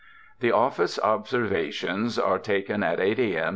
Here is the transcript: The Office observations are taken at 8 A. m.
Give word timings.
The 0.39 0.51
Office 0.51 0.97
observations 0.99 2.17
are 2.17 2.39
taken 2.39 2.81
at 2.81 2.99
8 2.99 3.19
A. 3.19 3.37
m. 3.37 3.49